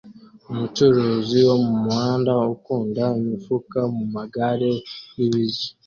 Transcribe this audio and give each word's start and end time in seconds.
Umucuruzi 0.51 1.37
wo 1.47 1.55
mumuhanda 1.65 2.31
ukunda 2.55 3.03
imifuka 3.19 3.79
mumagare 3.95 4.71
y'ibiryo 5.17 5.69